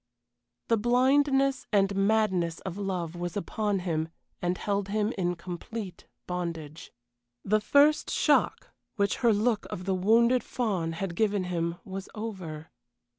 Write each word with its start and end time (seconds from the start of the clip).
The 0.69 0.77
blindness 0.77 1.67
and 1.71 1.95
madness 1.95 2.59
of 2.61 2.75
love 2.75 3.15
was 3.15 3.37
upon 3.37 3.77
him 3.81 4.09
and 4.41 4.57
held 4.57 4.87
him 4.87 5.13
in 5.15 5.35
complete 5.35 6.07
bondage. 6.25 6.91
The 7.45 7.61
first 7.61 8.09
shock, 8.09 8.71
which 8.95 9.17
her 9.17 9.31
look 9.31 9.67
of 9.69 9.85
the 9.85 9.93
wounded 9.93 10.43
fawn 10.43 10.93
had 10.93 11.15
given 11.15 11.43
him, 11.43 11.75
was 11.85 12.09
over. 12.15 12.71